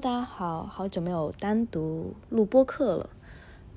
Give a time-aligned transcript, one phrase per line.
[0.00, 3.10] 大家好，好久没有单独录播客了。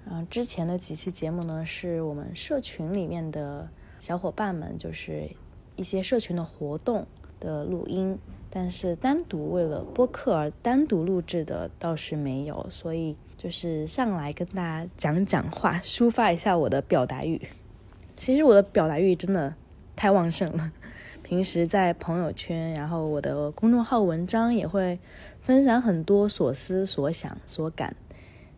[0.06, 3.68] 然后之前的几期节目呢，是我们社群里面的
[4.00, 5.30] 小伙伴们，就是
[5.76, 7.06] 一些社群的活动
[7.42, 8.18] 的录音，
[8.50, 17.42] 但是单独为了播客而单独录制的倒是没有，所以就是上来跟大家讲讲话，抒发一下我的表达欲。
[18.16, 19.54] 其实我的表达欲真的
[19.94, 20.72] 太旺盛了。
[21.22, 25.00] 平时在朋友圈，然后我的公众号文章也会
[25.44, 27.94] 分享很多所思所想所感，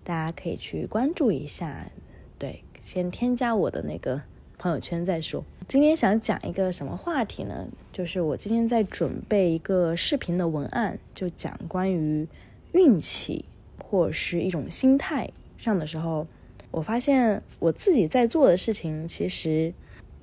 [0.03, 1.91] 大家可以去关注一下。
[2.37, 4.21] 对，先添加我的那个
[4.59, 5.43] 朋友圈再说。
[5.67, 7.65] 今天想讲一个什么话题呢？
[7.91, 12.27] 就是我今天在准备一个视频的文案，就讲关于
[12.73, 13.45] 运气
[13.83, 16.27] 或是一种心态上的时候，
[16.69, 19.73] 我发现我自己在做的事情其实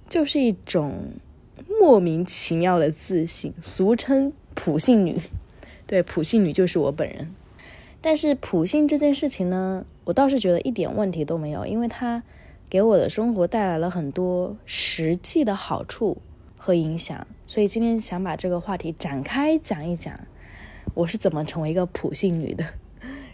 [0.09, 0.95] 就是一种。
[1.81, 5.21] 莫名其妙的自信，俗称普信女。
[5.93, 7.35] 对，普信女就是我本人。
[8.01, 12.23] 但是普信这件事情呢，我倒是觉得一点问题都没有，因为它
[12.71, 16.17] 给我的生活带来了很多实际的好处
[16.57, 17.27] 和影响。
[17.47, 20.19] 所以今天想把这个话题展开讲一讲，
[20.95, 22.65] 我是怎么成为一个普信女的，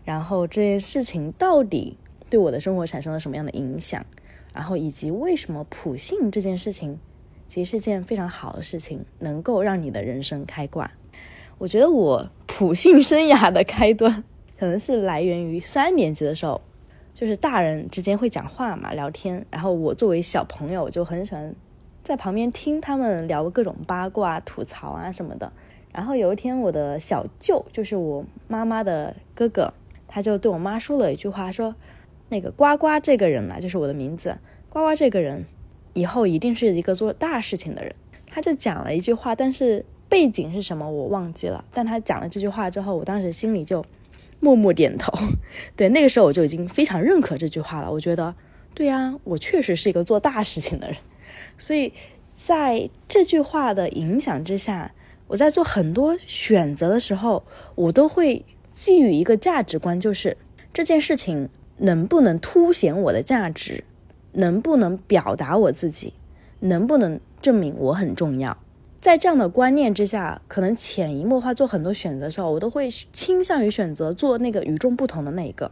[0.05, 1.97] 然后这件事情到底
[2.28, 4.05] 对我的生活产生了什么样的影响，
[4.53, 6.98] 然后以及为什么普信这件事情。
[7.47, 10.91] 其实是件非常好的事情，能够让你的人生开挂。
[11.59, 14.25] 我觉得我普信生涯的开端，
[14.59, 16.61] 可能是来源于三年级的时候，
[17.12, 19.45] 就是大人之间会讲话嘛，聊天。
[19.50, 21.55] 然后我作为小朋友，就很喜欢
[22.05, 25.53] 在旁边听他们聊各种八卦、吐槽啊什么的。
[25.92, 29.75] 然后有一天，我的小舅，就是我妈妈的哥哥，
[30.06, 31.75] 他就对我妈说了一句话，说
[32.31, 35.45] ：“那个呱呱这个人嘛，就是我的名字，呱呱这个人。”
[35.95, 37.93] 以后一定是一个做大事情的人，
[38.25, 41.64] 他就讲了一句话，但是背景是什么我忘记了。
[41.73, 43.84] 但他讲了这句话之后，我当时心里就
[44.41, 45.12] 默默点头。
[45.77, 47.91] 对，那个时候我就已经非常认可这句话了。
[47.91, 48.34] 我觉得，
[48.75, 50.97] 对呀，我确实是一个做大事情的人。
[51.56, 51.93] 所以
[52.37, 54.93] 在这句话的影响之下，
[55.27, 57.44] 我在做很多选择的时候，
[57.75, 60.37] 我都会寄予一个价值观，就是
[60.72, 63.84] 这件事情能不能凸显我的价值。
[64.32, 66.12] 能不能表达我自己，
[66.61, 68.56] 能不能证明我很重要？
[69.00, 75.70] 在这样的观念之下，可能潜移默化做很多选择的时候，我都会倾向于选择做那个与众不同的那一个。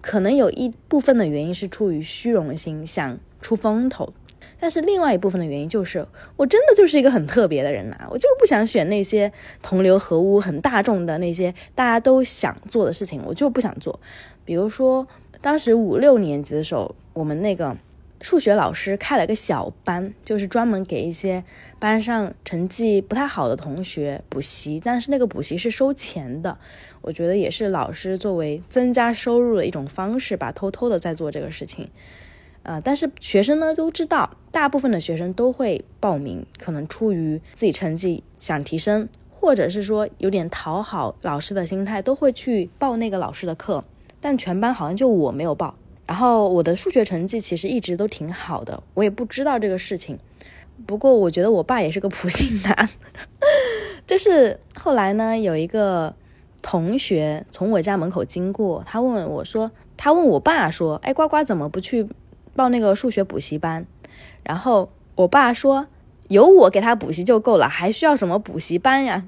[0.00, 4.12] 可能有一部分的原因是出于虚荣心，想出风头；
[4.60, 9.32] 但是另外一部分的原因就是，我真的就是一个很特别的人呐，我就不想选那些
[9.62, 13.98] 同流合污、很大众的那些大家都想做的事情，我就不想做。
[14.44, 15.06] 比如说，
[15.40, 16.94] 当时五六年级的时候。
[17.14, 17.76] 我们那个
[18.20, 21.44] 数学老师开了个小班，就是专门给一些
[21.78, 26.58] 班上成绩不太好的同学补习，但是那个补习是收钱的。
[27.00, 31.88] 我觉得也是老师作为增加收入的一种方式吧，偷偷的在做这个事情。
[32.64, 43.84] 呃，但是学生呢都知道，大部分的学生都会报名，可能出于自己成绩想提升，或者是说有点讨好老师的心态，都会去报那个老师的课。
[44.20, 45.76] 但全班好像就我没有报。
[46.08, 50.18] 然后我的数学成绩其实一直都挺好的，我也不知道这个事情。
[50.86, 52.88] 不过我觉得我爸也是个普信男。
[54.06, 56.14] 就是后来呢，有一个
[56.62, 62.08] 同学从我家门口经过，他问我说：“他问我爸说，哎，呱呱怎么不去
[62.56, 63.86] 报那个数学补习班？”
[64.42, 65.88] 然后我爸说
[66.28, 69.26] ：“有我给他补习就够了，还需要什么补习班呀？”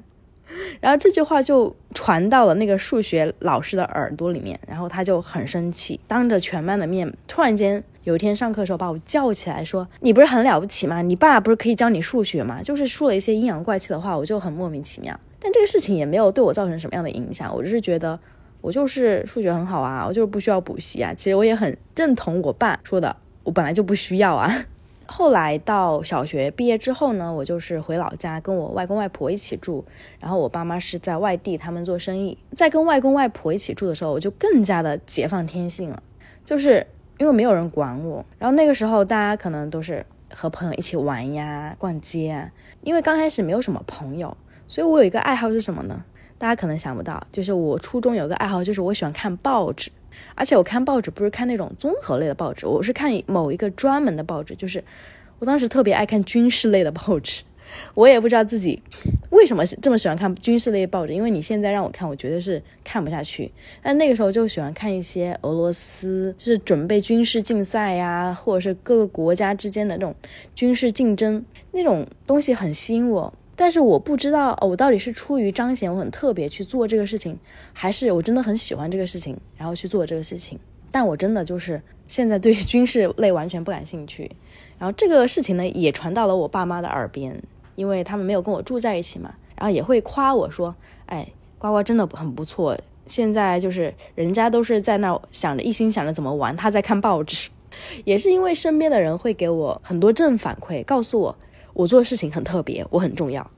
[0.80, 11.02] 然后这句话就传到了那个数学老师的耳朵里面，然后他就很生气，当着全班的面，突然间有一天上课的时候把我叫起来说：“你不是很了不起吗？
[11.02, 15.18] 你爸不是可以教你数学吗？”就是说了一些阴阳怪气的话，我就很莫名其妙。
[15.38, 18.18] 但这个事情也没有对我造成什么样的影响，我就是觉得
[18.60, 21.12] 我就是数学很好啊，我就是不需要补习啊。
[21.14, 24.64] 其实我也很认同我爸说的，我本来就不需要啊。
[25.10, 29.84] 后来到小学毕业之后呢，我就是回老家跟我外公外婆一起住，
[30.20, 32.38] 然后我爸妈是在外地，他们做生意。
[32.52, 36.00] 在跟外公外婆一起住的时候，我就更加的解放天性了，
[36.44, 36.86] 就是
[37.18, 38.24] 因为没有人管我。
[38.38, 42.50] 然后那个时候大家可能都是和朋友一起玩呀、逛街啊，
[42.82, 44.36] 因为刚开始没有什么朋友，
[44.68, 46.04] 所以我有一个爱好是什么呢？
[46.38, 49.90] 大家可能想不到，就是我初中有个爱好，就是我喜欢看报纸。
[50.34, 54.54] 而且我看报纸不是看那种综合类的报纸，我是看某一个专门的报纸。
[54.54, 54.82] 就是
[55.38, 57.42] 我当时特别爱看军事类的报纸，
[57.94, 58.82] 我也不知道自己
[59.30, 61.14] 为什么这么喜欢看军事类报纸。
[61.14, 63.50] 因为你现在让我看，我绝对是看不下去。
[63.82, 70.14] 但那个时候就喜欢看一些俄罗斯，就是准备军事竞赛呀，或者是各个国家之间的那种
[70.54, 73.32] 军事竞争那种东西很吸引我。
[73.60, 77.38] 但是我不知道哦，我到底是出于彰显我很特别去做这个事情，
[77.74, 80.58] 还是我真的很喜欢这个事情，然后去做这个事情。
[80.90, 84.30] 但我真的就是现在对军事类完全不感兴趣。
[84.78, 87.38] 然后这个事情呢，也传到了我爸妈的耳边，
[87.74, 90.74] 因为他们没有跟我住在一起嘛，然后也会夸我说
[91.04, 92.74] ：“哎，呱呱真的很不错。”
[93.04, 97.50] 现在就是人家都是在那想着一心想着怎么玩，他在看报纸。
[98.06, 101.36] 也是因为身边的人会给我很多正反馈，告诉我
[101.80, 103.50] 我做事情很特别，我很重要，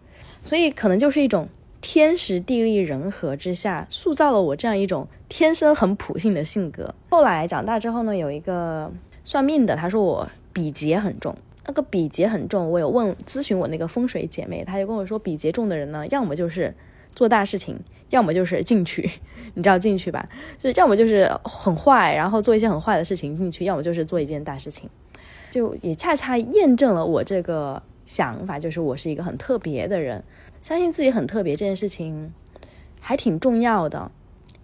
[0.44, 1.48] 所以可能就是一种
[1.80, 6.94] 天时地利人和之下，塑造了我这样一种天生很普信的性格。
[7.10, 8.92] 后来长大之后呢，有一个
[9.24, 11.34] 算命的，他说我比劫很重。
[11.66, 16.72] 那个比劫很重，我有问咨询我那个风水姐妹，她就跟我说，比劫重的人呢，要么就是
[17.14, 17.78] 做大事情。
[18.10, 19.10] 要么就是进去，
[19.54, 20.28] 你知道进去吧？
[20.58, 24.90] 就要么就是很坏，然后做一些很坏的事情进去；要么就是做一件大事情，
[25.50, 30.22] 就也恰恰验证了我这个想法，就是我是一个很特别的人，
[30.62, 32.32] 相信自己很特别这件事情
[33.00, 34.10] 还挺重要的，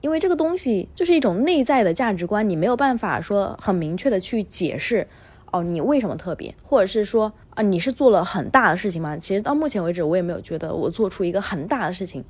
[0.01, 5.07] 因为这个东西就是一种内在的价值观，你没有办法说很明确的去解释
[5.51, 9.17] 哦，你为什么特别，或者是说啊，你是做了很大的事情吗？
[9.17, 12.25] 其实到目前为止，我也没有觉得我做出一个很大的事情。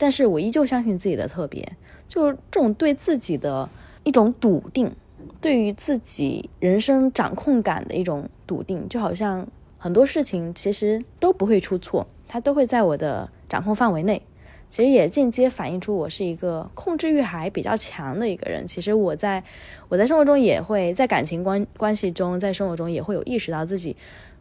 [0.00, 3.68] 但是我依旧相信自己的特别，就是这种对自己的
[4.04, 4.92] 一种笃定，
[5.40, 9.44] 对于自己人生掌控感的一种笃定，就好像
[9.78, 14.20] 很多事情其实都不会出错，它都会在我的掌控范围内。
[14.68, 18.66] 其实也间接反映出我是一个控制欲还比较强的一个人。
[18.66, 19.42] 其实我在
[19.88, 23.96] 我在生活中也会在感情关关系中，在生活中也会有意识到自己。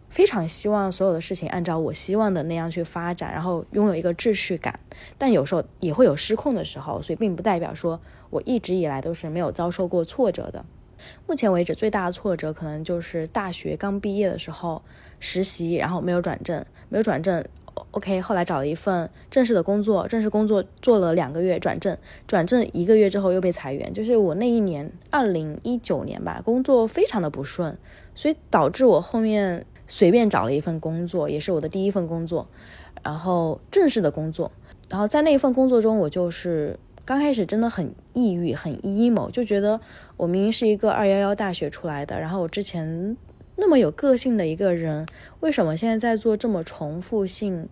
[0.09, 4.79] 非常希望所有的事情按照我希望的那样去发展，然后拥有一个秩序感。
[5.17, 7.99] 但有时候也会有失控的时候，所以并不代表说
[8.29, 10.63] 我一直以来都是没有遭受过挫折的。
[11.25, 14.81] 目前为止最大的挫折可能就是大学刚毕业的时候
[15.19, 17.43] 实习，然后没有转正，没有转正。
[17.91, 21.97] OK，后来找了一份正式的工作，正式工作做了两个月，转正，
[22.27, 23.93] 转正一个月之后又被裁员。
[23.93, 27.77] 就是我那一年，二零一九年吧，工作非常的不顺，
[28.15, 29.65] 所以导致我后面。
[29.89, 32.45] 随便找了一份工作，也是我的第一份工作，
[33.03, 34.51] 然后正式的工作，
[34.89, 39.79] 然后在那一份工作中，我就是刚开始真的很抑郁、很 emo，就觉得
[40.17, 43.15] 我明明是一个二幺幺大学出来的，然后我之前
[43.57, 45.05] 那么有个性的一个人，
[45.41, 47.67] 为什么现在在做这么重复性、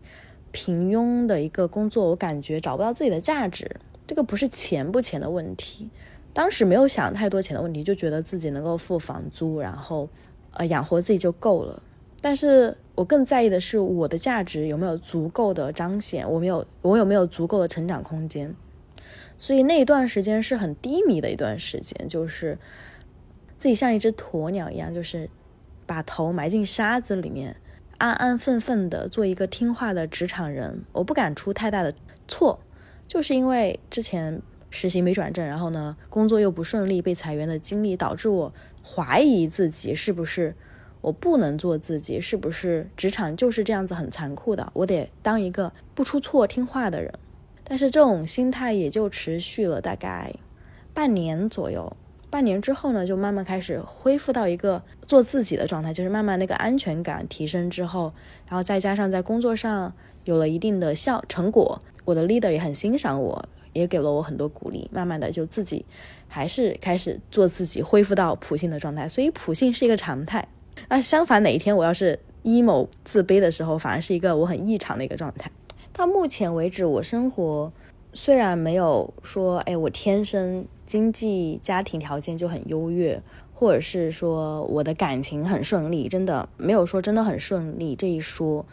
[0.52, 2.10] 平庸的一个工作？
[2.10, 3.70] 我感觉找不到自己的价值。
[4.08, 5.90] 这个不是钱不钱的问题，
[6.34, 10.10] 当时没有想太多钱的问题，就觉得自己能够付房租，然后
[10.54, 11.82] 呃养活自己就够了。
[12.22, 18.56] 但是我更在意的是我的价值有没有足够的彰显，我没有，我有没有足够的成长空间。
[19.38, 22.58] 所以那一段时间是很低迷的一段时间，就是
[23.58, 25.30] 自己像一只鸵鸟一样，就是
[25.86, 27.56] 把头埋进沙子里面，
[27.98, 30.84] 安安分分的做一个听话的职场人。
[30.92, 31.94] 我不敢出太大的
[32.28, 32.60] 错，
[33.08, 38.54] 就是因为之前实习没转正，然后呢工作又不顺利，被裁员的经历，导致我
[38.84, 40.56] 怀疑自己是不是。
[41.02, 44.72] 我不能做自己，是不是职场就是这样子很残酷的？
[44.74, 47.14] 我得当一个不出错、听话的人。
[47.64, 50.34] 但是这种心态也就持续了大概
[50.96, 51.96] 半年左右。
[52.30, 58.12] 半年之后呢，就慢慢开始恢复到一个做自己的状态，就是慢慢那个安全感提升之后，
[58.48, 59.94] 然后再加上在工作上
[60.26, 64.90] 有了一定的效成果，我的 leader 也很欣赏我，也给了我很多鼓励。
[64.92, 65.86] 慢慢的就自己
[66.28, 69.08] 还是开始做自己，恢复到普信的状态。
[69.08, 70.48] 所以普信是一个常态。
[70.90, 75.50] 那相反，哪一天我要是 emo 自卑的时候，反而是一个我很异常的一个状态。
[75.94, 77.72] 到目前为止，我生活
[78.12, 83.22] 虽然没有说，哎，我天生经济家庭条件就很优越，
[83.54, 88.66] 或者是说我的感情很顺利，真的没有说真的很顺利这一说。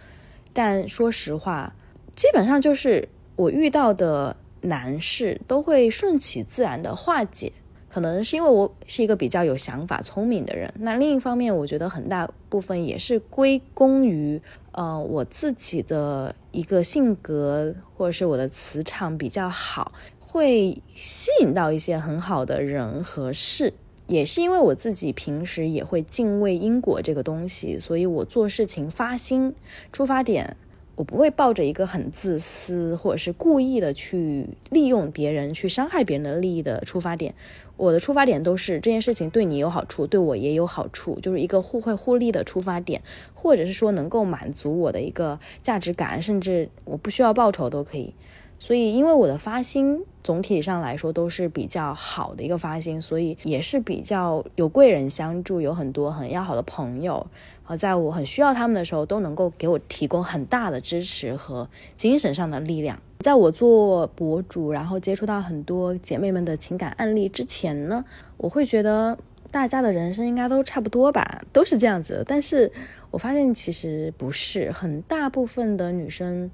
[0.53, 1.75] 但说实话，
[2.15, 7.53] 基本上就是我遇到的难事都会顺其自然的化解。
[7.89, 10.73] 可能是因为我是一个比较有想法、聪明的人。
[10.79, 14.41] 那另一方面，我觉得很大部分也是归功于，
[14.71, 19.93] 呃，我自己的一个性格或者是我的磁场比较好，
[20.25, 23.75] 会吸引到一些很好的人和事。
[24.07, 29.55] 也是因为我自己平时也会敬畏因果这个东西，所以我做事情发心
[29.93, 30.57] 出发点。
[30.95, 37.35] 我不会抱着一个很自私，或者是故意的去利用别人、去伤害别人的利益的出发点。
[37.79, 43.01] 我的出发点都是这件事情对你有好处，对我也有好处，就是一个互惠互利的出发点，
[43.33, 48.15] 或者是说能够满足我的一个价值感，甚至我不需要报酬都可以。
[48.63, 57.27] 所以因为我的发心总体上来说都是比较好的一个发心，所以也是比较有贵人相助，有很多很要好的朋友，
[57.65, 62.97] 好在我很需要他们的时候都能够给我提供很大的支持和精神上的力量。
[63.19, 68.05] 在我做博主，然后接触到很多姐妹们的情感案例之前呢，
[68.37, 69.19] 我会觉得
[69.51, 72.23] 大家的人生应该都差不多吧，都是这样子。
[72.29, 72.71] 但是
[73.11, 76.49] 我发现其实不是，很大部分的女生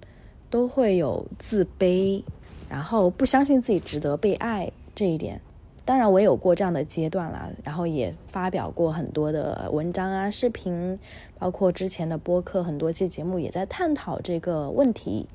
[0.50, 2.22] 都会有自卑，
[2.68, 5.40] 然后不相信自己值得被爱这一点。
[5.84, 10.98] 当然，我也有过这样的阶段啦，然后也发表过很多的文章啊、视频，
[11.38, 15.26] 包括之前的播客，很多期节目也在探讨这个问题。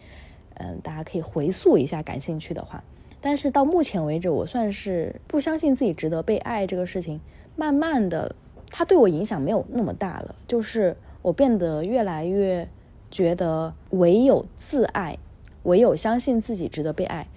[0.56, 2.84] 嗯，大家可以回溯一下，感兴趣的话。
[3.20, 7.20] 但是到目前为止，我算是不相信自己值得被爱这个事情，
[7.56, 8.36] 慢慢的，
[8.70, 10.36] 它对我影响没有那么大了。
[10.48, 12.68] 就是我变得越来越
[13.14, 15.18] 觉得，唯有自爱，
[15.64, 17.30] 唯有相信自己值得被爱，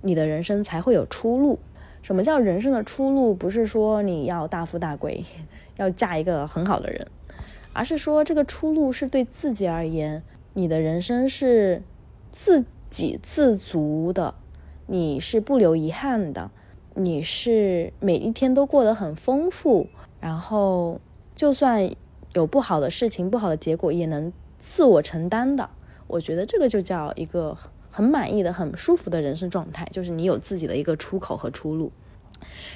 [0.00, 1.60] 你的人生才会有出路。
[2.02, 3.32] 什么叫人生的出路？
[3.32, 5.24] 不是说你要大富大贵，
[5.76, 7.06] 要嫁一个很好的人，
[7.72, 10.22] 而是说这个出路是对自己而言，
[10.54, 11.82] 你的人生是。
[12.32, 14.36] 自给自足的，
[14.86, 16.52] 你是不留遗憾的，
[16.94, 19.88] 你是每一天都过得很丰富，
[20.20, 21.00] 然后
[21.34, 21.90] 就算
[22.34, 25.68] 有不好的事情、不好的结果，也能自我承担的。
[26.06, 27.56] 我觉得这个就叫一个
[27.90, 31.90] 很满意的、很舒服的人生状态，就是你有自己的一个出口和出路。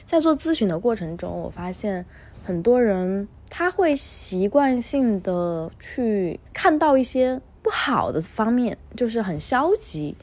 [0.04, 2.04] 在做咨询的过程中，我发现
[2.44, 7.40] 很多人他会习惯性的去看到一些。
[7.64, 10.14] 不好的方面就是很消极，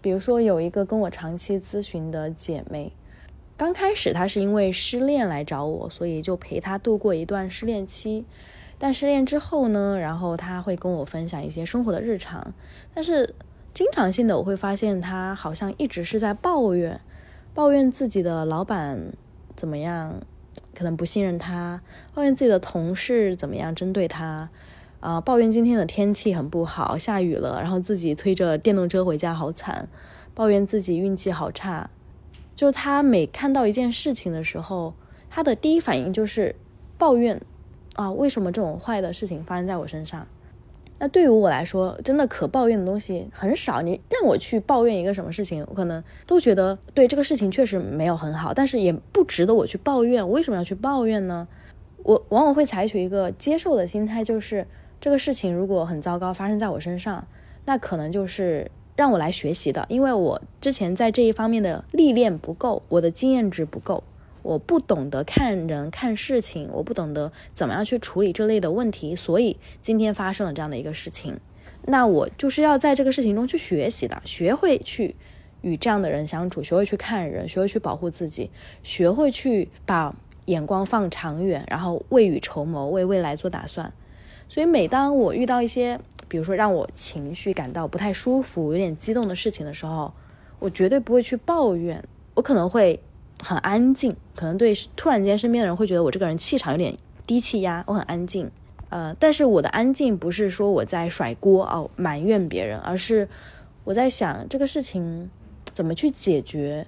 [0.00, 2.92] 比如说有一个跟我长期咨询的姐妹，
[3.56, 8.24] 刚开始她是因为失恋来找我，所以就陪她度过一段失恋期。
[8.78, 12.52] 但失恋之后呢，然后他会跟我分享一些生活的日常，
[12.94, 13.34] 但是
[13.72, 17.00] 经常性的我会发现他好像一直是在抱怨，
[17.54, 19.12] 抱怨自己的老板
[19.54, 20.20] 怎么样，
[20.74, 21.80] 可能不信任他，
[22.14, 24.48] 抱怨自己的同事怎么样针对他。
[25.00, 29.88] 啊，抱怨今天的天气很不好，下雨了，然后自己推着电动车回家好惨，
[30.34, 31.90] 抱怨自己运气好差。
[32.56, 34.94] 就他每看到一件事情的时候，
[35.30, 36.56] 他的第一反应就是
[36.98, 37.40] 抱怨
[37.96, 40.26] 啊，为什么这种坏的事情发生在我身上？
[40.98, 43.82] 那对于我来说，真的可抱怨的东西很少。
[43.82, 50.26] 你让我去抱怨一个什么事情，我可能都觉得对这个事情确实没有很好，但是也不值得我去抱怨。
[50.30, 51.48] 为什么要去抱怨呢？
[52.02, 54.66] 我往往会采取一个接受的心态，就是。
[54.98, 57.28] 这个事情如果很糟糕发生在我身上，
[57.66, 64.02] 那可能就是让我来学习的，因为我之前在这一方面的历练不够，我的经验值不够，
[64.46, 71.40] 我不懂得看人看事情，我不懂得怎么样去处理这类的问题，所以今天发生了这样的一个事情。
[71.86, 75.16] 那我就是要在这个事情中去学习的，学会去
[75.62, 78.50] 与这样的人相处，学会去看人，学会去保护自己，
[78.84, 83.92] 学会去把眼光放长远，然后未雨绸缪，为未来做打算。
[84.46, 85.98] 所以，每当我遇到一些，
[86.28, 90.14] 比如说让我情绪感到不太舒服、有点激动的事情的时候，
[90.60, 92.00] 我绝对不会去抱怨，
[92.34, 93.00] 我可能会
[93.42, 94.16] 很安静。
[94.34, 96.94] 可能对突然间身边的人会觉得我这个人气场有点
[97.26, 98.50] 低气压，我很安静。
[98.88, 103.28] 呃，但是我的安静不是说我在甩锅哦埋怨别人，而是
[103.84, 105.30] 我在想这个事情
[105.72, 106.86] 怎么去解决，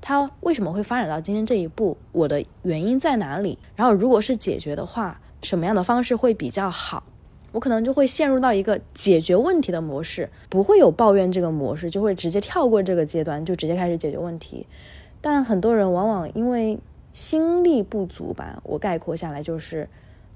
[0.00, 3.58] 它为什么会发展到今天这一步，我的原因在哪里？
[3.76, 5.20] 然后，如果是解决的话。
[5.42, 7.02] 什么样的方式会比较好？
[7.52, 14.66] 我可能就会陷入到一个解决问题的模式，不会有抱怨这个模式，就会直接跳过这个阶段，就直接开始解决问题。
[15.20, 16.78] 但很多人往往因为
[17.12, 19.88] 心力不足吧，我概括下来就是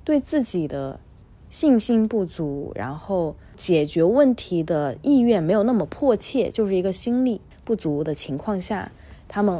[0.05, 1.01] 对自己的
[1.49, 8.91] 信心不足，然后解决问题的意愿没有那么迫切，就是一个心力不足的情况下，
[9.29, 9.55] 他们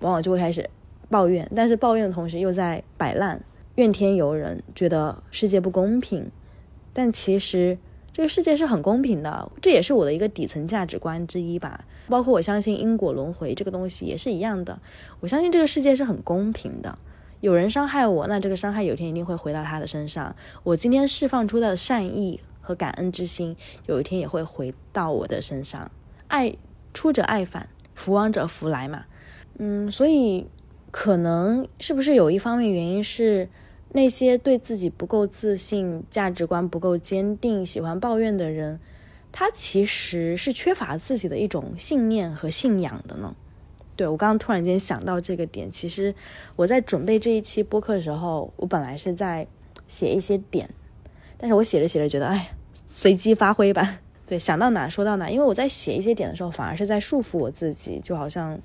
[0.00, 0.68] 往往就会开始
[1.08, 3.40] 抱怨，但是抱怨的同时又在摆烂。
[3.76, 6.30] 怨天尤人，觉得世界不公平，
[6.92, 7.78] 但其实
[8.18, 11.84] 这个世界是很公平的，这也是我的一个底层价值观之一吧。
[12.08, 14.76] 包括我相信因果轮回这个东西也是一样的，
[15.20, 16.98] 我相信这个世界是很公平的。
[17.42, 20.34] 有人伤害我，那这个伤害有一天一定会回到他的身上。
[20.64, 23.56] 我今天释放出的善意和感恩之心，
[23.86, 25.88] 有一天也会回到我的身上。
[26.26, 26.56] 爱
[26.92, 29.04] 出者爱返，福往者福来嘛。
[29.58, 30.48] 嗯，所以
[30.90, 33.48] 可能是不是有一方面原因是？
[33.92, 38.78] 那些对自己不够自信、价值观不够坚定、喜欢抱怨的人，
[39.32, 43.34] 他其实是缺乏自己的一种信念和信仰的呢。
[43.96, 46.14] 对我刚刚突然间想到这个点，其实
[46.54, 49.46] 我在准备这一期播客的时候，我本来是在
[49.88, 50.68] 写一些点，
[51.36, 52.52] 但是我写着写着觉得，哎，
[52.88, 53.98] 随机发挥吧，
[54.28, 58.60] 对，想到哪说到哪，因为我在写一些点的时候，反而是在束缚我自己，就好像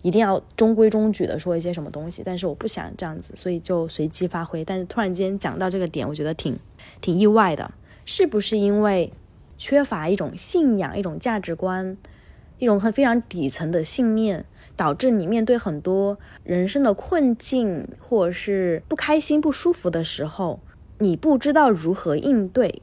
[0.00, 4.64] 一定要中规中矩的说一些什么东西，但是我不想这样子，所以就随机发挥。
[4.64, 6.58] 但是突然间讲到这个点，我觉得挺
[7.02, 7.70] 挺意外的，
[8.06, 9.12] 是不是因为
[9.58, 11.94] 缺乏一种信仰、一种价值观、
[12.58, 20.60] 一种很非常底层的信念，导致你面对很多人生的困境或者是不开心、不舒服的时候，
[21.00, 22.80] 你不知道如何应对？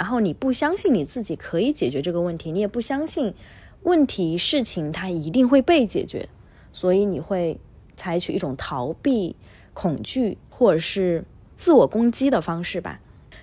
[0.00, 3.34] 然后你不相信你自己可以解决这个问题，你也不相信
[3.82, 6.26] 问题事情它一定会被解决，
[6.72, 7.60] 所以你会
[7.98, 9.36] 采取一种逃避、
[9.74, 11.22] 恐惧或者是
[11.54, 12.98] 自我攻击的方式吧。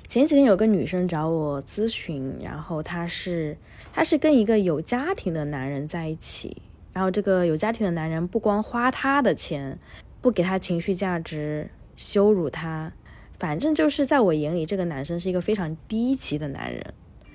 [0.07, 3.55] 前几天有个女生找我咨询，然后她是
[3.93, 6.57] 她是跟一个有家庭的男人在一起，
[6.91, 9.77] 然后这个有家庭的男人不光花她的钱，
[10.21, 12.91] 不给她情绪价值，羞辱她。
[13.39, 16.93] 反正就是在我眼里，这个男生是一个非常低级的男人。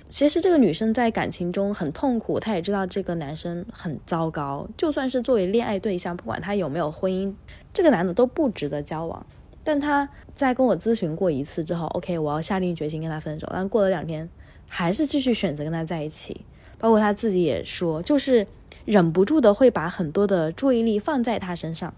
[0.09, 4.67] 其实这个女生在感情中很痛苦，她也知道这个男生很糟糕。
[4.77, 7.33] 就算是作为恋爱对象，不管他有没有婚姻，
[7.73, 9.25] 这个男的都不值得交往。
[9.63, 13.47] 但她在跟我咨询过一次之后，OK，我要下定决心跟他分手。
[13.51, 14.29] 但过了两天，
[14.67, 16.45] 还是继续选择跟他在一起。
[16.77, 18.45] 包括他自己也说，就是
[18.85, 21.91] 忍不住的会把很多的注意力放在他身上，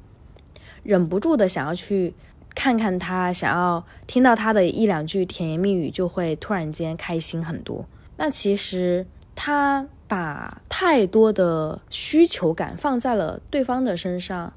[0.83, 2.13] 忍不住的想要去。
[2.55, 7.85] 看看他，想要听到他的一两句甜言蜜语，就会突然间开心很多。
[8.17, 14.53] 那其实他把太多的需求感放在了对方的身上，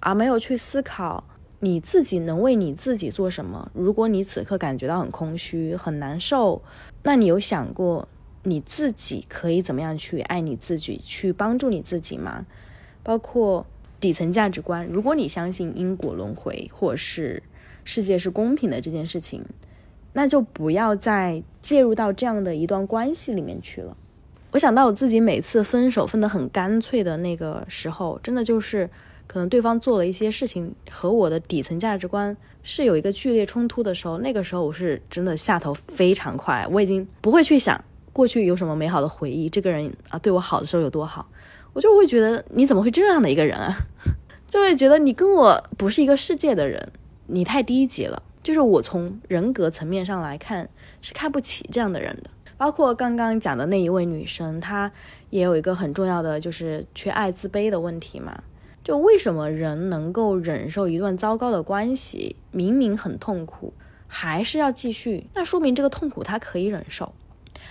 [0.00, 1.22] 而没有去思考
[1.60, 3.70] 你自己能为你自己做什么。
[3.72, 6.60] 如果你此刻感觉到很空虚、很难受，
[7.04, 8.08] 那你有想过
[8.42, 12.44] 你自己可以怎么样去爱你自己，去帮助你自己吗？
[13.04, 13.64] 包括。
[13.98, 17.42] 底层价值观，如果你相信因果轮回，或是
[17.84, 19.44] 世界是公平的这件事情，
[20.12, 23.96] 那就不要再介入到这样的一段关系里面去了。
[24.52, 28.88] 我想到我自己每次分手分得很干脆的那个时候，真的就是
[29.26, 37.78] 可能对方做了一些事情和我的底层价值观是有一个剧烈冲突的时候，那个时候我是真的下头非常快，我已经不会去想
[38.12, 41.28] 过去有什么美好的回忆，这个人啊对我好的时候有多好。
[41.76, 43.76] 我就会觉得你怎么会这样的一个人啊？
[44.48, 46.90] 就会觉得你跟我不是一个世界的人，
[47.26, 48.22] 你太低级了。
[48.42, 50.70] 就是我从人格层面上来看
[51.02, 52.30] 是看不起这样的人的。
[52.56, 54.90] 包括刚刚讲的那一位女生，她
[55.28, 58.42] 也有一个很重要的就是缺爱自卑的问题嘛。
[58.82, 63.74] 就为什么人能够忍受一段糟糕的关系，明明很痛苦，
[64.06, 65.26] 还是要继续？
[65.34, 67.12] 那说明这个痛苦他可以忍受。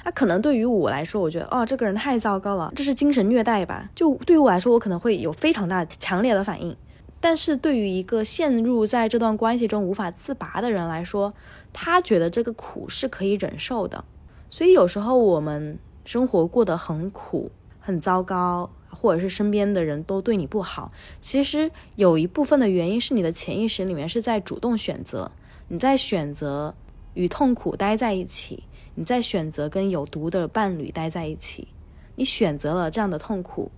[0.03, 3.89] 那可能对于我来说，我觉得哦，这个人太糟糕了，这是精神虐待吧？
[3.95, 6.75] 就对于我来说，我可能会有非常大、强烈的反应。
[7.21, 11.33] 但是对于一个陷入在这段关系中无法自拔的人来说，
[11.73, 14.03] 他觉得这个苦是可以忍受的。
[14.49, 25.31] 所以有时候我们生活过得很苦、很糟糕，或者是身边的人都对你不好，其实有一部分的原因是你的潜意识里面是在主动选择，
[25.69, 26.75] 你在选择
[27.15, 28.63] 与痛苦待在一起。
[28.95, 31.67] 你在选择跟有毒的伴侣待在一起，
[32.15, 33.69] 你选择了这样的痛苦，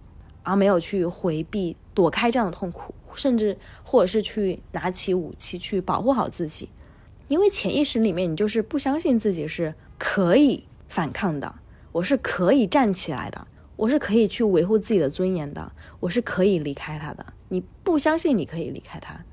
[0.44, 6.70] 而没有去回避、躲开这样的痛苦，甚至或者是去拿起武器去保护好自己，
[7.28, 11.56] 因为潜意识里面你就是不相信自己是可以反抗的，
[11.92, 17.26] 我是可以站起来的，我是可以去维护自己的尊严的，我是可以离开他的。
[17.50, 19.26] 你不相信你可以离开他，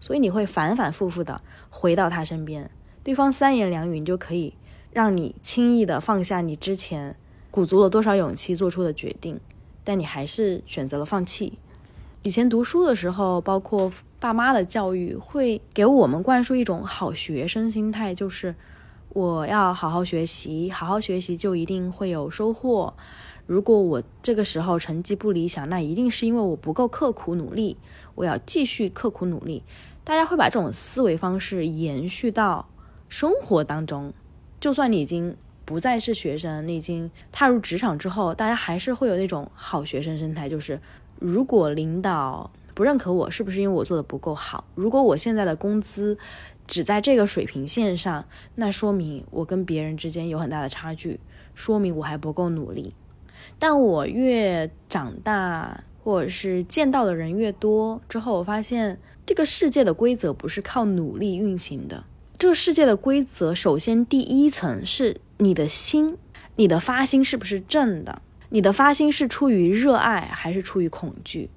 [0.00, 2.70] 所以你会反反复复的回到他身边，
[3.04, 4.54] 对方三言两语你就可以。
[4.96, 7.16] 让你轻易的放下你之前
[7.50, 9.38] 鼓足了多少勇气做出的决定，
[9.84, 11.58] 但你还是选择了放弃。
[12.22, 18.54] 以前读书的时候，包括爸妈的教育，会给我们灌输一种好学生心态，就是
[19.10, 22.94] 我要好好学习，好好学习就一定会有收获。
[23.44, 27.76] 如果我这个时候成绩不理想，那一定是因为我不够刻苦努力，
[28.14, 29.62] 我要继续刻苦努力。
[30.04, 32.70] 大家会把这种思维方式延续到
[33.10, 34.14] 生活当中。
[34.66, 40.80] 就算你已经不再是学生，你已经踏入职场之后，大家还是会有那种好学生心态，就是
[41.20, 44.64] 如果领导不认可我，是不是因为我做的不够好？
[44.74, 46.18] 如果我现在的工资
[46.66, 48.24] 只在这个水平线上，
[48.56, 51.20] 那说明我跟别人之间有很大的差距，
[51.54, 52.92] 说明我还不够努力。
[53.60, 62.02] 但我越长大，或者是见到的人越多之后，我发现这个世界的规则不是靠努力运行的。
[62.38, 66.18] 这个世界的规则，首先第一层是你的心，
[66.56, 68.20] 你的发心是不是正的？
[68.50, 71.48] 你的发心是出于热爱还是出于恐惧？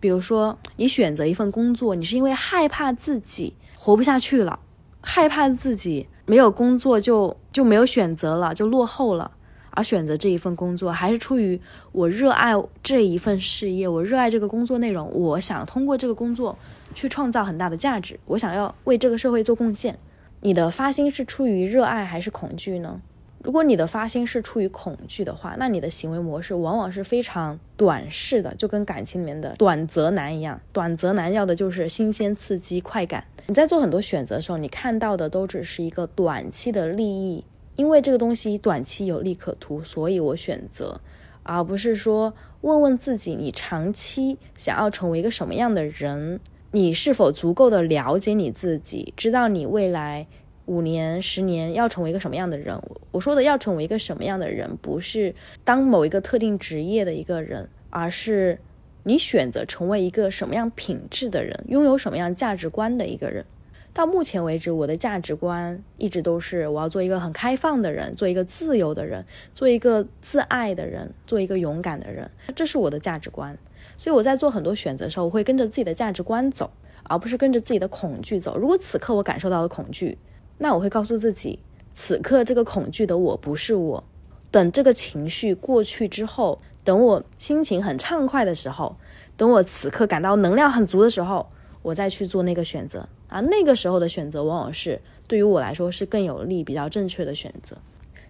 [0.00, 4.58] 比如说，你选择一份工作，你是因为害怕自己活不下去了，
[5.02, 9.32] 害怕自己没有工作就就没有选择了，就落后了
[9.72, 11.60] 而选择这一份工作，还是出于
[11.92, 16.58] 我热爱这一份事业，我热爱这个工作内容，我想通过这个工作
[16.94, 19.98] 去创造很大的价值，我想要为这个社会做贡献。
[20.44, 23.00] 你的发心是出于热爱还是恐惧呢？
[23.44, 30.60] 如果你的发心是出于恐惧的话，那你的行为模式往往是非常短视的，就跟感情里面的短则男一样。
[30.72, 33.24] 短则男要的就是新鲜、刺激、快感。
[33.46, 37.44] 你在做很多选择的时候，你看到的都只是一个短期的利益，
[37.76, 41.00] 因为这个东西短期有利可图，所以我选择，
[41.44, 46.40] 而不是说问问自己，你长期想要成为一个什么样的人？
[46.74, 50.26] 你是否足够的了解你自己，知道你未来？
[50.64, 52.80] 五年、十年要成为一个什么样的人？
[53.10, 58.58] 我说的要成为一个什么样的人，不是当某一个特定职业的一个人，而是
[59.02, 63.44] 你选择成为一个什么样品质的人，拥有什么样价值观的一个人。
[63.92, 73.58] 到目前为止，我的价值观一直都是我要做一个很开放的人，做一个自由的人，做一个自爱的人，做一个勇敢的人，这是我的价值观。
[74.02, 76.68] 所以我在做很多选择的时候，我会跟着自己的价值观走，
[77.04, 78.58] 而不是跟着自己的恐惧走。
[78.58, 80.18] 如果此刻我感受到了恐惧，
[80.58, 81.60] 那我会告诉自己，
[81.94, 84.02] 此刻这个恐惧的我不是我。
[84.50, 88.96] 等这个情绪过去之后，等我心情很畅快的时候，
[89.36, 91.46] 等我此刻感到能量很足的时候，
[91.82, 93.38] 我再去做那个选择啊。
[93.38, 97.76] 那个时候的选择，往往是对于我来说是更有利、比较正确的选择。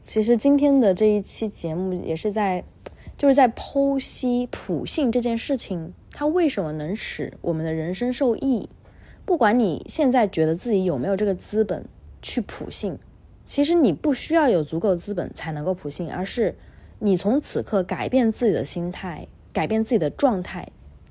[0.02, 2.62] 其实今天的这一期节目也是在，
[3.22, 8.68] 就是在剖析普信这件事情，它为什么能使我们的人生受益。
[9.24, 11.86] 不管你现在觉得自己有没有这个资本。
[12.20, 12.98] 去普信，
[13.44, 16.56] 其实你不需要有足够资本才能够普信，而是
[16.98, 20.68] 你从此刻改变自己的心态，改变自己的状态，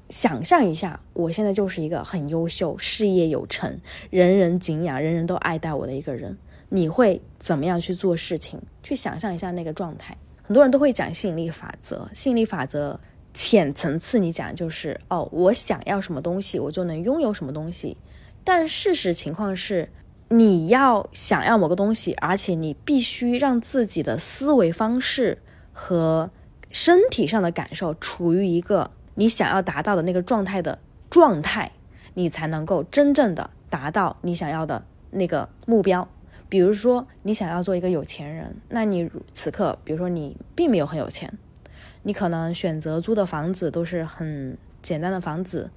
[0.10, 6.38] 想象一下，我现在就是一个很优秀、事业有成、人人敬仰、人人都爱戴我的一个人。
[6.67, 8.62] 你会怎么样去做事情？
[8.84, 10.17] 去想象一下那个状态。
[10.52, 13.00] 很多人都会讲吸引力法则，吸引力法则
[13.34, 17.96] 浅层次你讲就是哦，我想要什么东西，我就能拥有什么东西。
[18.44, 19.90] 但事实情况是。
[20.28, 25.42] 你要想要某个东西，而且你必须让自己的思维方式
[25.74, 26.32] 和
[26.70, 31.72] 身体上的感受处于一个你想要达到的那个状态的状态，
[32.14, 36.08] 你才能够真正的达到你想要的那个目标。
[36.52, 41.32] 比如说，你想要做一个有钱人，那你此刻，比如说你并没有很有钱，
[42.04, 45.72] 你可能选择租的房子都是很简单的房子。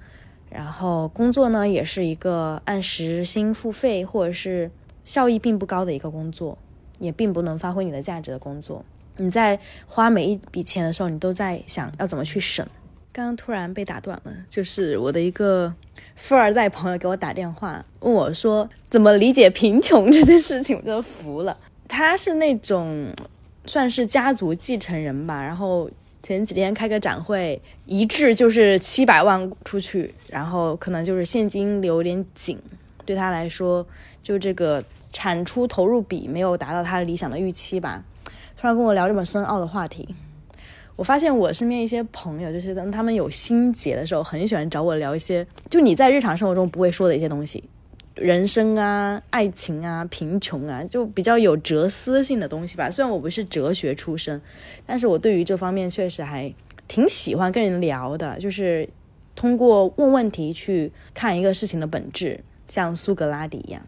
[0.50, 4.68] 然后工作呢，也是一个按时薪付费，或者是
[5.04, 6.58] 效益并不高的一个工作，
[6.98, 8.84] 也并不能发挥你的价值的工作。
[9.18, 12.66] 你在花每一笔钱的时候，你都在想要怎么去省。
[13.14, 15.72] 刚刚突然被打断了，就是我的一个
[16.16, 21.56] 富二代朋友给我打电话，问我说怎么理解贫穷这件事情，我就服了。
[21.86, 23.08] 他是那种
[23.66, 25.88] 算是家族继承人吧，然后。
[26.26, 32.58] 前几天开个展会，一致就是七百万出去，然后可能就是现金流有点紧，
[33.04, 33.86] 对他来说，
[34.22, 38.02] 就这个产出投入比没有达到他理想的预期吧。
[38.56, 40.14] 突然跟我聊这么深奥的话题，
[40.96, 47.62] 我发现我身边一些朋友，就是当他们有心结的时候，很喜欢找我聊一些，就你在日常生活中不会说的一些东西。
[48.14, 52.88] 人生啊，爱情啊，贫穷啊，就比较有哲思性的东西吧。
[52.88, 54.40] 虽然我不是哲学出身，
[54.86, 56.54] 但是我对于这方面确实还
[56.86, 58.38] 挺喜欢跟人聊的。
[58.38, 58.88] 就是
[59.34, 63.82] 通过问问题去看一个事情的本质，像苏格拉底一样。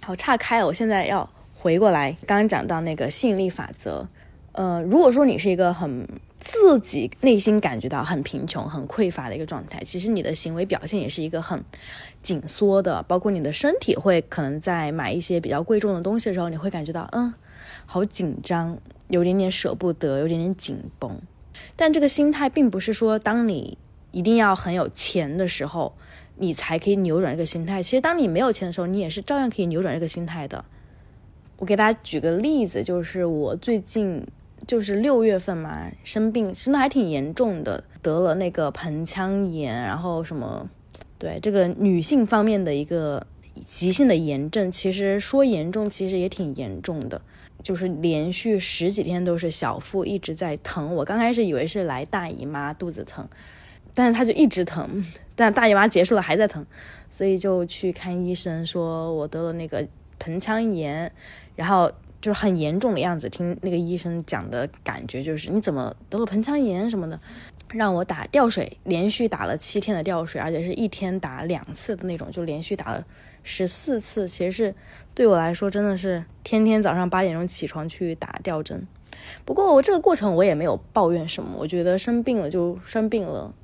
[0.00, 4.08] 好，岔开，我现在要回过来，刚刚讲到那个吸引力法则。
[4.52, 11.64] 呃，如果说你是一个很自己内心感觉到很贫穷、很匮乏的一个状态，其实你的行为表现也是一个很
[12.22, 17.32] 紧缩的，包括你的身体会可能在买一些比较贵重的东西的时候，你会感觉到嗯，
[17.86, 21.18] 好紧张，有点点舍不得，有点点紧绷。
[21.74, 23.78] 但这个心态并不是说当你
[24.12, 25.94] 一定要很有钱的时候，
[26.36, 27.82] 你才可以扭转这个心态。
[27.82, 30.64] 其实当你没有钱的时候，你也是照样可以扭转这个心态的。
[31.56, 34.26] 我给大家举个例子，就是我最近。
[34.66, 40.68] 就是六月份嘛，生病，真的还挺严重的，得了那个盆腔炎，然后什么，
[41.18, 43.24] 对这个女性方面的一个
[43.62, 47.20] 急性的炎症，其实说严重，其实也挺严重的，
[47.62, 50.94] 就是连续十几天都是小腹一直在疼。
[50.96, 53.28] 我刚开始以为是来大姨妈肚子疼，
[53.92, 55.04] 但是它就一直疼，
[55.36, 56.64] 但大姨妈结束了还在疼，
[57.10, 59.86] 所以就去看医生，说我得了那个
[60.18, 61.12] 盆腔炎，
[61.54, 61.92] 然后。
[62.26, 67.20] 就很严重的样子，听那个医生讲的感觉就是你怎么得了盆腔炎什么的，
[67.68, 73.06] 让我打吊水，连续打了七天的吊水，而且是一天打两次的那种，就连续打了
[73.44, 74.26] 十四次。
[74.26, 74.74] 其实是
[75.14, 78.84] 对我来说真的是天天早上八点钟起床去打吊针。
[79.44, 83.54] 不过我这个过程我也没有抱怨什么，我觉得生病了就生病了，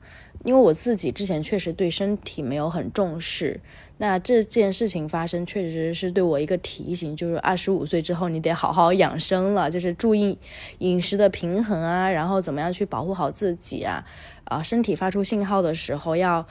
[0.44, 3.61] 因为我自己之前确实对身体没有很重视。
[3.98, 10.37] 那这件事情发生，确实是对我一个提醒，就是二十五岁之后你得好好养生了，就是注意
[10.78, 14.05] 饮食的平衡啊，然后怎么样去保护好自己啊，
[14.44, 16.44] 啊，身体发出信号的时候要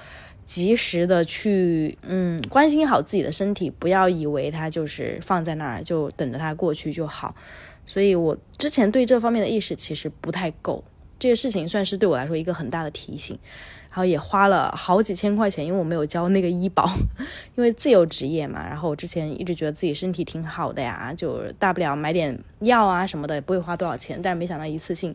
[0.45, 7.35] 及时的去，嗯，关心好自己的身体，不要以为它就是放在那儿就等着它过去就好。
[7.85, 10.81] 所以我之前对这方面的意识其实不太够，
[11.19, 13.37] 这个事情算是对我来说一个很大的提醒。
[13.91, 16.89] 然后也花了好几千块钱，因为我没有交那个医保，
[17.55, 18.65] 因为自由职业嘛。
[18.65, 24.17] 然后我之前一直觉得自己身体挺好的呀，就大不了买点药啊什么的，也不会花多少钱。
[24.21, 25.13] 但是没想到一次性，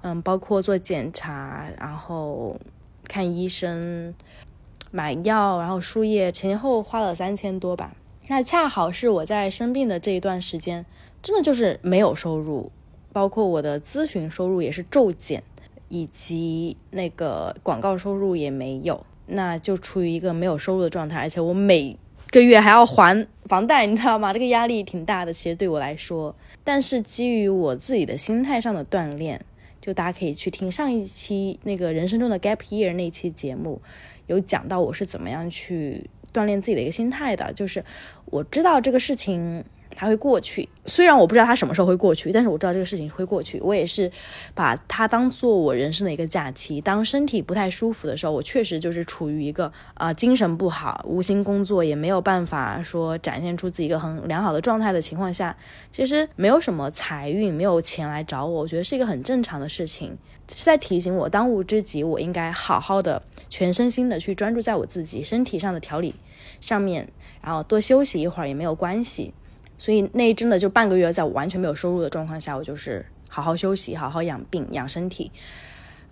[0.00, 2.58] 嗯，包括做检查，然后
[3.06, 4.14] 看医生、
[4.90, 7.92] 买药，然后输液，前后花了三千多吧。
[8.28, 10.86] 那恰好是我在生病的这一段时间，
[11.22, 12.72] 真的就是没有收入，
[13.12, 15.42] 包括我的咨询收入也是骤减。
[15.88, 21.96] 以及那个广告收入也没有，那就处于一个没有收入的状态，而且我每
[22.30, 24.32] 个月还要还房贷，你知道吗？
[24.32, 26.34] 这个压力挺大的，其实对我来说。
[26.62, 29.40] 但是基于我自己的心态上的锻炼，
[29.80, 33.80] 就大家可以去听上一期那个人生中的 gap year 那期节目，
[34.26, 37.84] 有讲到我是怎么样去锻炼自己的一个心态的，就是
[38.26, 39.64] 我知道这个事情。
[40.00, 43.58] 它会过去，虽然我不知道它什么时候会过去，但是我知道这个事情会过去。
[43.60, 44.08] 我也是
[44.54, 46.80] 把它当做我人生的一个假期。
[46.80, 55.56] 当身体不太舒服的时候，我确实就是处于一个啊精神不好、无心工作，也没有办法说展现出自己一个很良好的状态的情况下，
[55.90, 60.16] 其实没有什么财运，没有钱来找我，我觉得是一个很正常的事情，
[60.54, 66.14] 是在提醒我当务之急，我应该好好的全身心的去专注在我自己身体上的调理
[66.60, 67.08] 上面，
[67.42, 69.34] 然后多休息一会儿也没有关系。
[69.78, 75.30] 所以那真的就半个月，在我完全没有收入的状况下，我就是好好休息，好好养病养身体。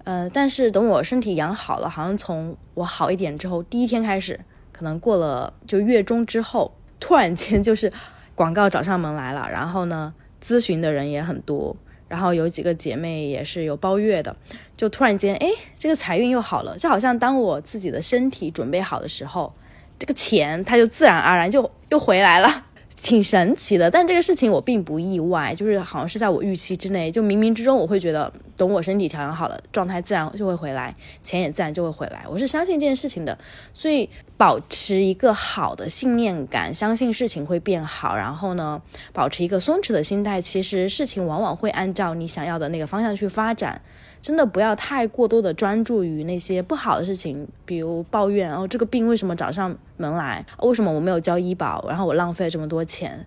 [0.05, 4.39] 呃，但是等我身体养好了，好像从我好一点之后，第一天开始，
[4.73, 7.93] 可能过了就月中之后，突然间就是
[8.37, 11.77] 广告找上门来了，然后呢，咨询的人也很多，
[12.07, 14.37] 然后有几个姐妹也是有包月的，
[14.77, 19.53] 就突然间，哎，这个财运又好了，就好像当我自己的身体准备好的时候，
[19.99, 22.66] 这个钱它就自然而然就又回来了。
[23.03, 33.37] 挺神奇的，但这个事情我并不意外，就是好像是在我预期之内，就冥冥之中我会觉得，等我身体调养好了，状态自然就会回来，钱也自然就会回来，我是相信这件事情的，
[33.73, 38.81] 所以保持一个好的信念感，相信事情会变好，然后呢，
[39.13, 43.81] 保持一个松弛的心态，其实事情往往会按照你想要的那个方向去发展。
[44.27, 50.45] 真的不要太过多的专注于那些不好的事情，比如抱怨哦，这个病为什么找上门来？
[50.59, 51.87] 为什么我没有交医保？
[51.87, 53.25] 然后我浪费了这么多钱？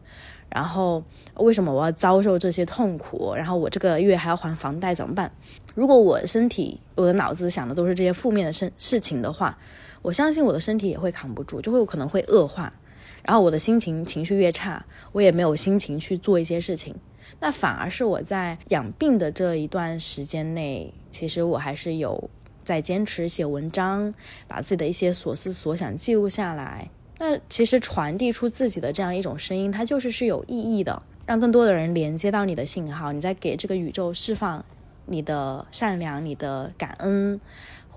[0.49, 1.01] 然后
[1.35, 3.33] 为什么我要遭受这些痛苦？
[3.33, 5.31] 然后我这个月还要还房贷怎么办？
[5.73, 9.57] 如果我身体、我的脑子想的都是这些负面的事事情的话，
[10.01, 12.73] 我相信我的身体也会扛不住，就会有可能会恶化。
[13.23, 16.93] 然后我的心情、情绪越差，我也没有心情去做一些事情。
[17.39, 22.29] 那反而是我在养病的这一段时间内，其实我还是有
[22.63, 24.13] 在坚持写文章，
[24.47, 26.89] 把自己的一些所思所想记录下来。
[27.17, 34.63] 那其实传递出自己的这样一种声音，它就是是有意义的，让更多的人连接到你的信号，你在给这个宇宙释放
[35.05, 37.39] 你的善良、你的感恩。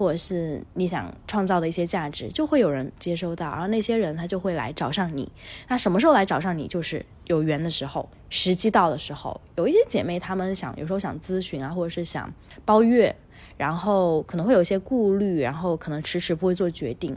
[0.03, 5.31] 或者是你想创造的一些价值，就会有人接收到，然后那些人他就会来找上你。
[5.69, 6.67] 那什么时候来找上你？
[6.67, 9.41] 就是有缘的时候，时机到的时候。
[9.55, 12.29] 有一些姐妹她们想，有时候想咨询啊，或者是想
[12.65, 13.15] 包月，
[13.57, 17.17] 然后可能会有一些顾虑，然后可能迟迟不会做决定。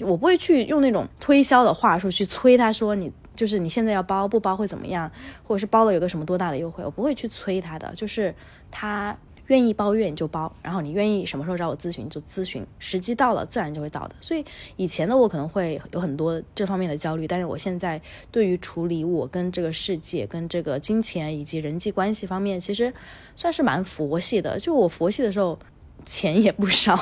[0.00, 5.10] 我不会去用那种推销的话术去催他说你就是你现在要包不包会怎么样，
[5.42, 8.34] 或者是包了有个什么多大的优惠，我不会去催他的，就是
[8.70, 9.14] 他。
[9.52, 14.16] 愿意包月你就包，然后你愿意什么时候找我咨询就咨询，时机到了自然就会到的。
[14.18, 14.42] 所以
[14.76, 22.90] 以前的我可能会有很多这方面的焦虑，但是我现在对于处理我跟这个世界、跟这个金钱以及人际关系方面，其实
[23.36, 24.58] 算是蛮佛系的。
[24.58, 25.58] 就我佛系的时候，
[26.06, 26.98] 钱也不少。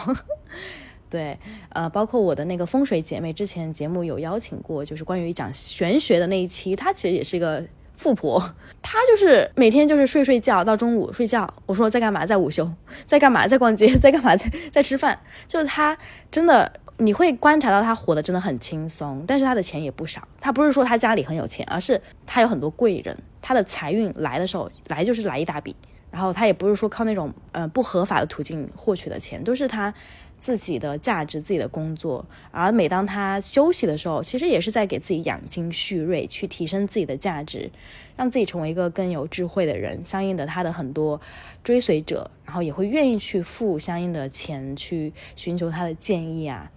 [1.08, 7.64] 对，呃，包括我的那个风水姐妹，之前节目有邀请过，就是关于讲玄学的那一期，她其实也是一个。
[8.00, 8.42] 富婆，
[8.80, 11.52] 她就是每天就是睡睡觉到中午睡觉。
[11.66, 12.24] 我说在干嘛？
[12.24, 12.68] 在午休，
[13.04, 13.46] 在干嘛？
[13.46, 14.34] 在逛街， 在干嘛？
[14.34, 15.18] 在在吃饭。
[15.46, 15.96] 就是她
[16.30, 20.26] 真的，你会观察到她活得真的很轻松，但是她的钱也不少。
[20.40, 25.76] 她不是说她家里很有钱，而是她有很多贵人，她的财运来的时候来就是来一大笔。
[26.10, 29.92] 然后她也不是说靠那种呃不合法的途径获取的钱，都是她
[30.40, 37.70] 自己的价值、自己的工作，而每当他休息的时候，其实也是在给自己养精蓄锐，去提升自己的价值，
[38.16, 40.02] 让自己成为一个更有智慧的人。
[40.04, 41.20] 相应的，他的很多
[41.62, 46.72] 追随者，然后也会愿意去付相应的钱去寻求他的建议啊。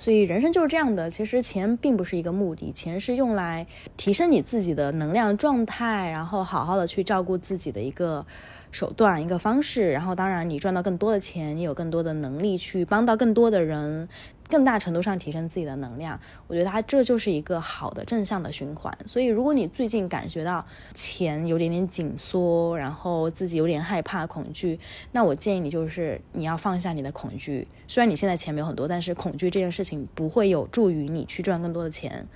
[0.00, 3.66] 所以人生就是这样的，其实钱并不是一个目的，钱是用来
[3.96, 8.24] 提升你自己的能量状态，然后好好的去照顾自己的一个
[8.70, 9.92] 手段、一个方式。
[9.92, 14.08] 然后当然，你赚到更多的钱，你有更多的能力去帮到更多的人。
[14.50, 18.90] 更大程度上提升自己的能量，我觉得它这就是一个好的正向的循环。
[19.04, 24.80] 所以，如果你最近感觉到钱有点点紧缩，然后自己有点害怕、恐惧，
[25.12, 27.68] 那我建议你就是你要放下你的恐惧。
[27.86, 32.26] 虽然你现在钱没有很多，但是恐惧这件事情不会有助于你去赚更多的钱。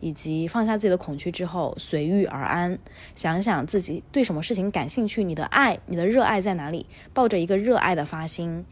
[0.00, 2.78] 以及放下自己的恐惧之后，随遇而安，
[3.14, 8.64] 想想自己对什么事情感兴趣，你的爱、你的热爱在哪里，抱着一个热爱的发心。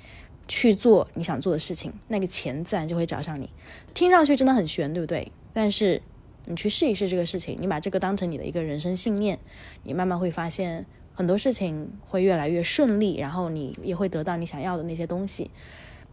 [0.51, 3.51] 去做你想做的事情，那个钱自然就会找上你。
[3.93, 5.31] 听上去真的很玄，对不对？
[5.53, 6.01] 但是
[6.47, 9.39] 你去试一试这个事情，你把这个当成你的一个人生信念，
[9.83, 15.51] 你慢慢会发现很多事情会越来越顺利，然后你也会得到你想要的那些东西。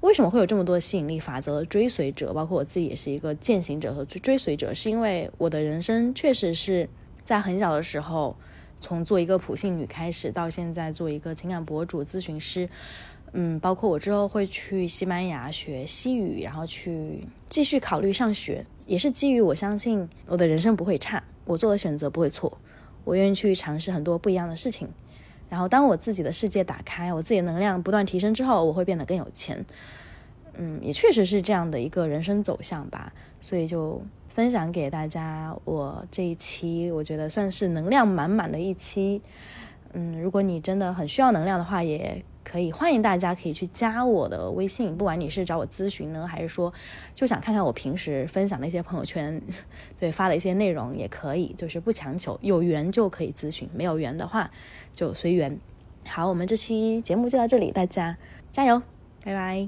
[0.02, 2.34] 为什么会有这么多吸引力法则追随者？
[2.34, 6.90] 包括我自己也是一个践行者和追随者，是因为我的人生确实是
[7.24, 8.36] 在很小的时候，
[8.86, 12.70] 从做一个普信女开始，到现在做一个情感博主、咨询师。
[13.34, 22.56] 嗯，包括我之后会去西班牙学西语，然后去继续考虑上学，也是基于我相信我的人生不会差，我做的选择不会错，
[23.04, 24.88] 我愿意去尝试很多不一样的事情。
[25.50, 29.66] 然后当我自己的世界打开，我自己的能量不断提升之后，我会变得更有钱。
[30.58, 33.12] 嗯，也确实是这样的一个人生走向吧。
[33.42, 34.00] 所以就
[34.36, 39.24] 分享给大家，我这一期我觉得算是能量满满的一期。
[39.94, 42.24] 嗯，如果你真的很需要能量的话，也。
[42.46, 46.72] 可以欢迎大家可以去加我的微信，不管你是找我咨询呢，还是说
[47.12, 49.42] 就想看看我平时分享的一些朋友圈，
[50.00, 54.52] 对发的一些内容也可以，就是不强求，有缘就可以咨询，没有缘的话
[54.94, 55.60] 就随缘。
[56.06, 58.16] 好，我们这期节目就到这里，大家
[58.52, 58.80] 加油，
[59.24, 59.68] 拜拜。